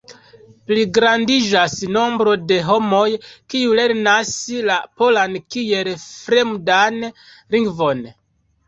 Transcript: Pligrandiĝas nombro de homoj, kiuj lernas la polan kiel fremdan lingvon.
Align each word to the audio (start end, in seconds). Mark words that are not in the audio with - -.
Pligrandiĝas 0.69 1.75
nombro 1.97 2.33
de 2.53 2.57
homoj, 2.71 3.03
kiuj 3.55 3.77
lernas 3.81 4.33
la 4.73 4.79
polan 5.03 5.41
kiel 5.57 5.95
fremdan 6.09 7.01
lingvon. 7.13 8.09